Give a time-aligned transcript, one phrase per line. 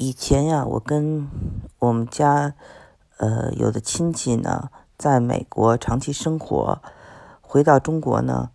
[0.00, 1.28] 以前呀，我跟
[1.78, 2.54] 我们家
[3.18, 6.80] 呃有的亲戚呢，在美国长期生活，
[7.42, 8.48] 回到中国呢，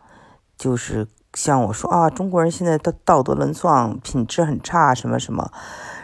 [0.58, 5.52] 就是像我说啊，中国人现在都道德沦丧，品质很差，什么什么，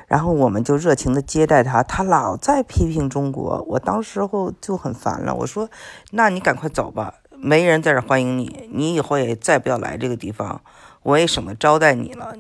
[0.06, 5.68] 然后我们就热情的接待他，他老在批评中国，我当时候就很烦了，我说，
[6.12, 10.62] 那你赶快走吧，没人在这欢迎你，你以后也再不要来这个地方，
[11.02, 12.36] 我也省得招待你了。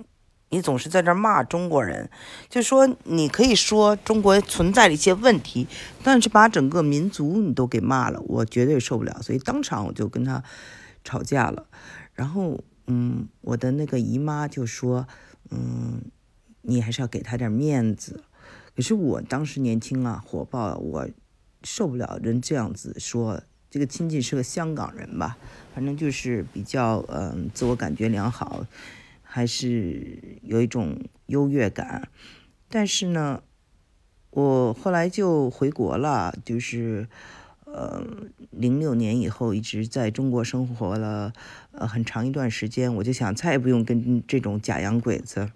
[0.51, 2.09] 你总是在这骂中国人，
[2.49, 5.65] 就说你可以说中国存在的一些问题，
[6.03, 9.21] 但是把整个民族你都给骂了，我绝对受不了。
[9.21, 10.43] 所以当场我就跟他
[11.03, 11.65] 吵架了。
[12.13, 15.07] 然后，嗯，我的那个姨妈就说，
[15.49, 16.01] 嗯，
[16.61, 18.23] 你还是要给他点面子。
[18.75, 21.07] 可是我当时年轻啊，火爆，我
[21.63, 23.41] 受不了人这样子说。
[23.69, 25.37] 这个亲戚是个香港人吧，
[25.73, 28.65] 反正就是比较嗯，自我感觉良好。
[29.33, 32.09] 还是有一种优越感，
[32.67, 33.41] 但是呢，
[34.31, 37.07] 我后来就回国了，就是
[37.63, 38.05] 呃，
[38.49, 41.31] 零六年以后一直在中国生活了
[41.71, 45.49] 呃很长一段时间，我就想再也不用跟这种假洋鬼子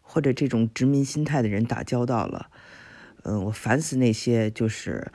[0.00, 2.48] 或者这种殖民心态的人打交道了。
[3.24, 5.12] 嗯，我烦死那些就是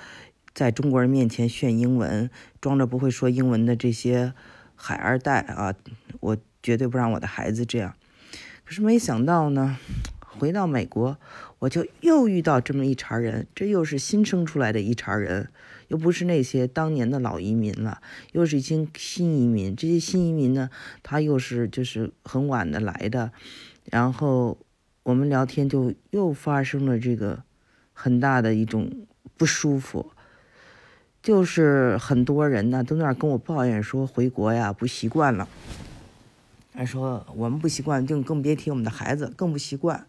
[0.53, 2.29] 在中国人面前炫英文、
[2.61, 4.35] 装着不会说英文的这些
[4.75, 5.73] 海二代啊，
[6.19, 6.37] 我。
[6.65, 7.93] 绝对不让我的孩子这样。
[8.63, 9.77] 可是没想到呢，
[10.19, 11.15] 回到美国，
[11.59, 15.49] 我就又遇到这么一茬人，这又是新生出来的一茬人，
[15.89, 19.75] 又不是那些当年的老移民了，又是一些新移民。
[19.75, 20.71] 这些新移民呢，
[21.03, 23.31] 他又是就是很晚的来的，
[23.83, 24.57] 然后
[25.03, 27.43] 我们聊天就又发生了这个
[27.93, 29.05] 很大的一种
[29.37, 30.11] 不舒服，
[31.25, 35.49] 就是很多人呢都在那跟我抱怨说回国呀不习惯了。
[36.71, 40.05] 还说我们不习惯，就更别提我们的孩子更不习惯。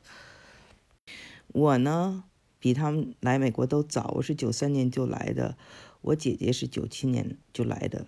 [1.46, 2.24] 我呢，
[2.58, 5.56] 比他们来美国都早，我是九三年就来的，
[6.02, 8.04] 我姐姐是九七年就来的。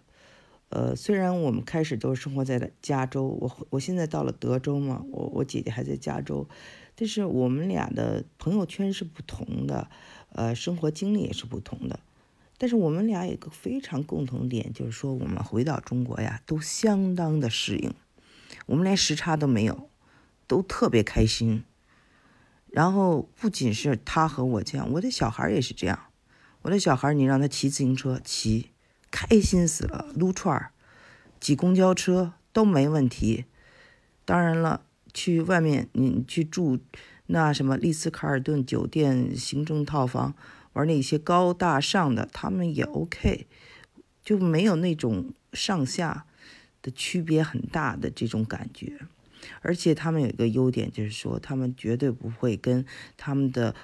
[0.68, 6.46] 呃，虽然我们开始都是生活在加州，我我现在到了德州嘛，我我姐姐还在加州，
[6.94, 9.88] 但是我们俩的朋友圈是不同的，
[10.34, 12.00] 呃，生活经历也是不同的。
[12.58, 17.94] 但是我们俩有个非常共同点，就是说我们回到中国呀，都相当的适应。
[18.66, 19.88] 我们连时差都没有，
[20.46, 21.62] 都特别开心。
[22.66, 25.98] 然后不仅是他和我这样，我的小孩也是这样。
[26.62, 28.70] 我的小孩，你让他骑自行车，骑
[29.10, 30.72] 开心死了；撸串儿、
[31.38, 33.44] 挤公交车都没问题。
[34.24, 34.82] 当然了，
[35.14, 36.78] 去外面你去住
[37.26, 40.34] 那什么丽思卡尔顿酒店、行政套房，
[40.78, 43.46] 玩那些高大上的，他们也 OK，
[44.22, 46.24] 就没有那种上下。
[46.80, 49.00] 的区别很大的这种感觉，
[49.62, 52.86] 而且他们有一个优点，就是说他们绝对不会跟
[53.16, 53.74] 他们的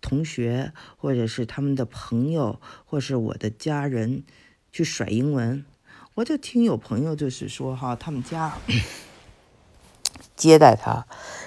[0.00, 4.22] 同学或者是他们的朋友或是我的家人
[4.70, 5.64] 去甩英文。
[6.14, 8.56] 我就听有朋友就是说哈，他们家
[10.36, 11.04] 接待他，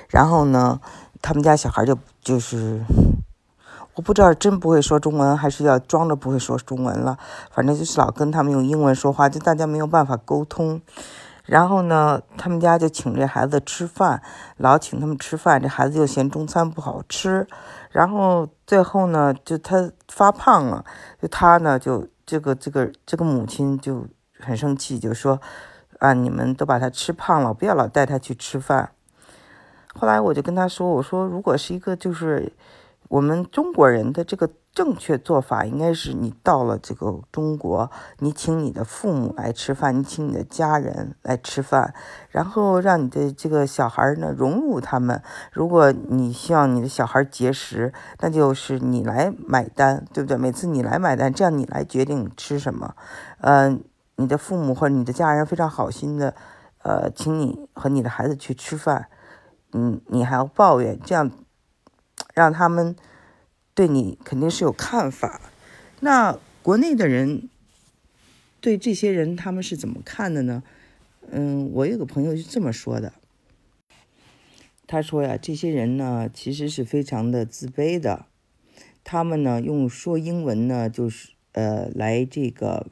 [0.10, 0.82] 然后呢，
[1.22, 2.84] 他们家小孩就就是。
[3.96, 7.18] 我不知道真不会说中文，还是要装着不会说中文了。
[7.50, 10.82] 反正就是老跟他们用英文说话，就大家没有办法沟通。
[11.46, 14.22] 然后呢，他们家就请这孩子吃饭，
[14.58, 17.48] 老请他们吃饭，这孩子又嫌中餐不好吃。
[17.90, 20.84] 然后最后呢，就他发胖了，
[21.22, 24.06] 就他呢就这个这个这个母亲就
[24.42, 25.40] 很生气，就说
[26.00, 28.92] 啊，你们都把他吃胖了，不要老带他去吃饭。
[29.94, 32.52] 后来我就跟他说，我说如果是一个就是。
[33.08, 37.90] 我们中国人的这个正确做法应该是：你到了这个中国，
[38.20, 41.94] 你请你的父母来吃饭，你请你的家人来吃饭，
[42.30, 45.22] 然后让你的这个小孩呢融入他们。
[45.54, 50.36] 如果你希望你的小孩节食，那就是你来买单，对不对？
[50.36, 52.96] 每次你来买单，这样你来决定吃什么。
[53.40, 53.82] 嗯，
[54.16, 56.34] 你的父母或者你的家人非常好心的，
[56.84, 59.08] 呃，请你和你的孩子去吃饭，
[59.72, 61.32] 嗯，你还要抱怨，这样。
[62.36, 62.96] 让他们
[63.74, 65.42] 对你肯定是有看法。
[66.02, 67.50] 那国内的人
[68.60, 70.62] 对这些人他们是怎么看的呢？
[71.32, 73.14] 嗯，我有个朋友是这么说的。
[74.86, 78.26] 他说呀，这些人呢其实是非常的自卑的。
[79.06, 82.86] 他们呢用说英文呢就是呃来这个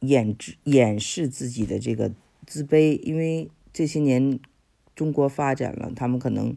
[0.00, 2.12] 掩饰掩饰自己的这个
[2.46, 4.38] 自卑，因为这些年
[4.94, 6.54] 中国发展了，他们可能。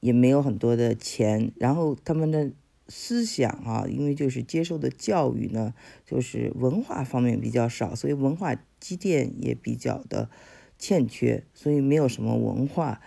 [0.00, 2.52] 也没有很多的钱，然后他们的
[2.88, 10.30] 思想啊，因为就是接受的教育呢，就是文化方面比较少，所以文化积淀也比较的
[10.78, 13.00] 欠缺，所以没有什么文化。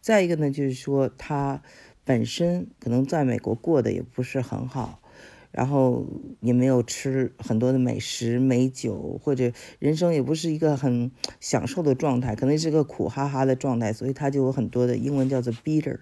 [0.00, 1.62] 再一个呢，就是说他
[2.04, 5.02] 本身可能在美国过得也不是很好，
[5.50, 6.06] 然后
[6.40, 11.10] 也没有吃很多的美食美酒，或者人生也不是一个很
[11.40, 15.98] 享受的状态，可能是个苦哈哈的状态，所以他就有很多的英文叫做 bitter，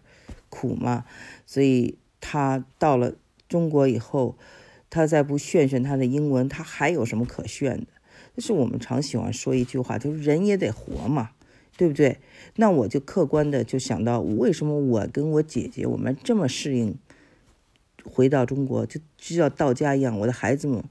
[0.55, 1.05] 苦嘛，
[1.47, 3.15] 所以他到了
[3.49, 4.37] 中国以后，
[4.89, 7.87] 他再不炫炫他的英文，他还有什么可炫的？
[8.37, 11.31] 就是我们常喜欢说一句话，就是人也得活嘛。
[11.77, 12.21] 对不对？
[12.55, 16.97] 那我就客观的就想到，为什么我跟我姐姐我们这么适应
[18.05, 20.17] 回到中国，就就像到家一样。
[20.21, 20.85] 我的孩子们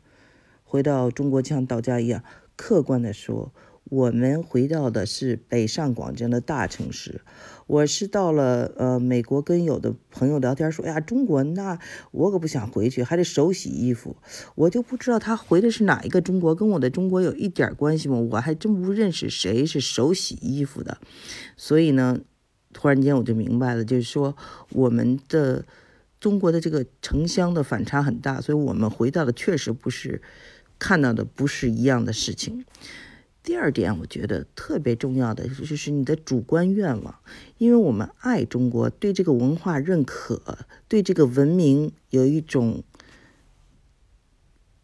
[0.65, 2.21] 回到中国就像到家一样。
[2.57, 3.53] 客观的说。
[3.85, 7.21] 我们回到的是北上广这样的大城市，
[7.67, 11.77] 我是到了呃美国，跟有的朋友聊天说，哎呀，中国那
[12.11, 14.15] 我可不想回去，还得手洗衣服，
[14.55, 18.17] 我就不知道他回的是哪一个中国，跟我的中国有一点关系吗？
[18.17, 20.97] 我还真不认识谁是手洗衣服的，
[21.57, 22.19] 所以呢，
[22.71, 24.35] 突然间我就明白了，就是说
[24.69, 25.65] 我们的
[26.19, 30.21] 中国的这个城乡的反差很大，所以我们回到的确实不是
[30.79, 32.65] 看到的不是一样的事情。
[33.43, 37.13] 第二点，我觉得特别重要的就是你的主观愿望，
[37.57, 42.83] 因为我们爱中国，对这个文化认可，对这个文明有一种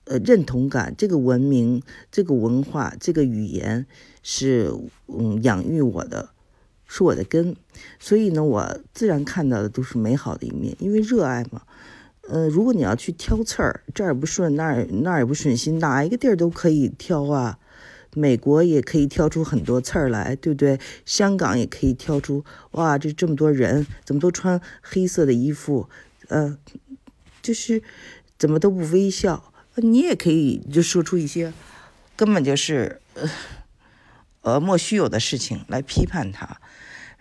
[0.03, 0.93] 呃认同感。
[0.97, 3.85] 这个文明、这个文化、这个语言
[4.21, 4.73] 是
[5.07, 6.31] 嗯养育我的，
[6.85, 7.55] 是我的根，
[7.97, 11.61] 所以呢，我自然看到的都是美好的一面，因为热爱嘛。
[12.27, 17.57] 呃，如果你要去挑刺儿，这儿不顺，那儿那儿也不顺心，哪一个地儿都可以挑啊。
[18.15, 20.79] 美国也可以挑出很多刺儿来，对不对？
[21.05, 25.89] 香港也可以挑出，哇，这这么多人怎么都穿黑色的衣服？
[26.27, 26.57] 呃，
[27.41, 27.81] 就是
[28.37, 29.53] 怎么都不微笑。
[29.75, 31.53] 你也可以就说出一些
[32.17, 33.29] 根本就是呃
[34.41, 36.59] 呃莫须有的事情来批判他。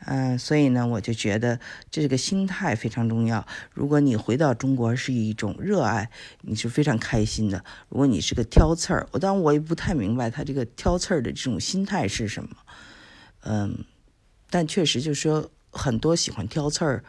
[0.07, 1.59] 嗯，所以呢，我就觉得
[1.91, 3.47] 这个心态非常重要。
[3.75, 6.09] 如果你回到中国是一种热爱，
[6.43, 7.59] 你是非常开心的；
[7.89, 12.51] 如果你是个挑刺儿，我当然我也不太明白他这个挑刺儿的这种心态是什么。
[13.43, 13.85] 嗯，
[14.49, 17.05] 但确实就是说，很多喜欢挑刺儿。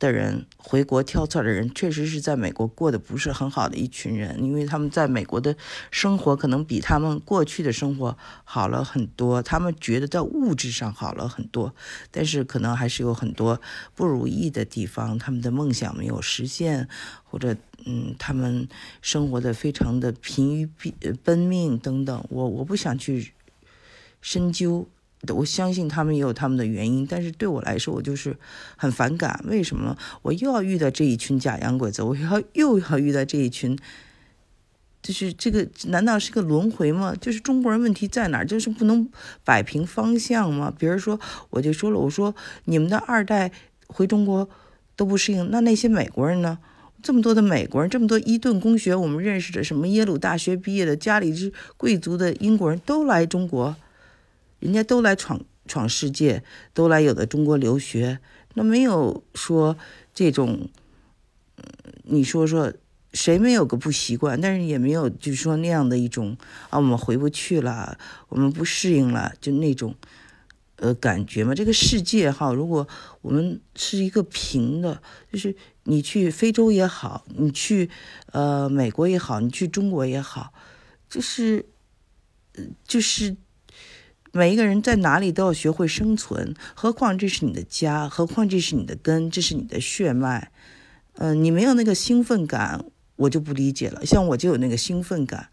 [0.00, 5.54] 的人回国挑刺的人，确实是在美国过得不是很好的一群人，因为他们在美国的
[5.90, 11.74] 生活可能比他们过去的生活好了很多，他们觉得在物质上好了很多，
[12.10, 13.60] 但是可能还是有很多
[13.94, 16.88] 不如意的地方，他们的梦想没有实现，
[17.22, 17.54] 或者
[17.84, 18.66] 嗯，他们
[19.02, 20.68] 生活的非常的疲于
[21.22, 23.34] 奔命等等，我我不想去
[24.22, 24.88] 深究。
[25.28, 28.34] 我相信他们也有他们的原因，但是对我来说，我就是
[28.76, 29.44] 很反感。
[29.46, 32.02] 为什么我又要遇到这一群假洋鬼子？
[32.02, 33.78] 我要又要遇到这一群，
[35.02, 37.14] 就是这个难道是个轮回吗？
[37.20, 38.46] 就是中国人问题在哪儿？
[38.46, 39.06] 就是不能
[39.44, 40.72] 摆平方向吗？
[40.78, 41.20] 比如说，
[41.50, 42.34] 我就说了，我说
[42.64, 43.52] 你们的二代
[43.88, 44.48] 回中国
[44.96, 46.58] 都不适应，那那些美国人呢？
[47.02, 53.76] 这么多的美国人，这么多伊顿公学，我们认识的什么耶鲁大学毕业的，家里是贵族的英国人都来中国。
[54.60, 56.42] 人家都来闯闯世界，
[56.74, 58.20] 都来有的中国留学，
[58.54, 59.76] 那没有说
[60.14, 60.68] 这种，
[62.04, 62.72] 你说说
[63.12, 64.40] 谁没有个不习惯？
[64.40, 66.36] 但是也没有就是说那样的一种
[66.68, 67.98] 啊，我们回不去了，
[68.28, 69.94] 我们不适应了，就那种
[70.76, 71.54] 呃感觉嘛。
[71.54, 72.86] 这个世界哈，如果
[73.22, 75.00] 我们是一个平的，
[75.32, 77.88] 就是你去非洲也好，你去
[78.32, 80.52] 呃美国也好，你去中国也好，
[81.08, 81.64] 就是
[82.84, 83.36] 就是。
[84.32, 90.52] 每一个人在哪里都要学会生存，何况这是你的家，何况这是你的根，这是你的血脉。
[91.14, 92.84] 嗯，你没有那个兴奋感，
[93.16, 94.06] 我就不理解了。
[94.06, 95.48] 像我就有那个兴奋感，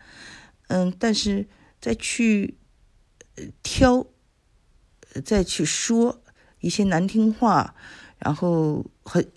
[0.67, 1.47] 嗯，但是
[1.81, 2.55] 再去
[3.63, 4.05] 挑，
[5.25, 6.21] 再去说
[6.59, 7.73] 一些难听话，
[8.19, 9.27] 然后很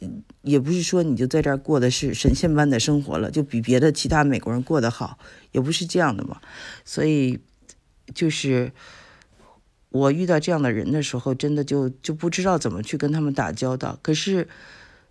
[0.43, 5.19] 也不是说你就在这儿过的是神仙般的生活了，就比别的其他美国人过得好，
[5.53, 6.43] 也不是这样的嘛。
[6.85, 7.39] 所以
[8.15, 8.73] 就是。
[9.91, 13.99] 我遇到这样的人的时候，真的就就不知道怎么去跟他们打交道。
[14.03, 14.47] 可是，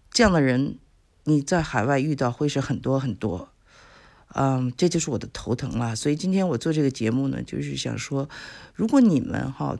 [0.09, 0.77] 这样的人
[1.25, 3.49] 你在海外遇到会是很多很多，
[4.35, 5.93] 嗯，这就是我的头疼了。
[5.97, 8.29] 所以今天我做这个节目呢，就是想说，
[8.73, 9.77] 如果你们哈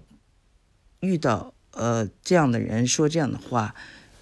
[0.99, 3.73] 遇到呃这样的人说这样的话，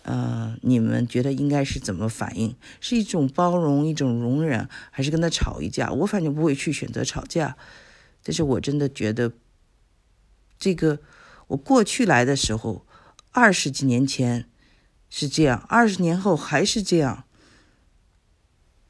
[0.04, 2.56] 嗯，你们觉得应该是怎么反应？
[2.80, 5.92] 是一种包容，一种容忍，还是跟他吵一架？
[5.92, 7.58] 我反正不会去选择吵架，
[8.24, 9.34] 但是我真的觉得。
[10.58, 11.00] 这个，
[11.48, 12.86] 我过去来的时候，
[13.32, 14.50] 二十几年前
[15.10, 17.26] 是这样，二十年后还是这样。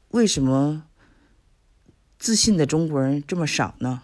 [0.08, 0.84] 为什么
[2.18, 4.02] 自信的中国人这么少呢？